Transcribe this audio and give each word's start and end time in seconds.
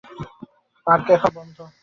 Park 0.87 1.07
এখন 1.11 1.31
বন্ধ। 1.35 1.57